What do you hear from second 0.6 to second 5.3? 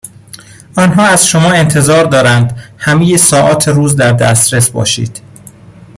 آنها از شما انتظار دارند همهی ساعات روز در دسترس باشید.